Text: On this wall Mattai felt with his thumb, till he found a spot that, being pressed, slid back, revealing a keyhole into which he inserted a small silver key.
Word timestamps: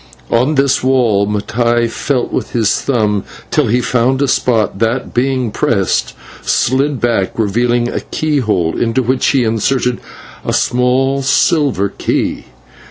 On 0.31 0.55
this 0.55 0.83
wall 0.83 1.27
Mattai 1.27 1.87
felt 1.87 2.33
with 2.33 2.53
his 2.53 2.81
thumb, 2.81 3.23
till 3.51 3.67
he 3.67 3.81
found 3.81 4.19
a 4.23 4.27
spot 4.27 4.79
that, 4.79 5.13
being 5.13 5.51
pressed, 5.51 6.15
slid 6.41 6.99
back, 6.99 7.37
revealing 7.37 7.87
a 7.87 7.99
keyhole 7.99 8.75
into 8.81 9.03
which 9.03 9.27
he 9.27 9.43
inserted 9.43 9.99
a 10.43 10.53
small 10.53 11.21
silver 11.21 11.87
key. 11.87 12.45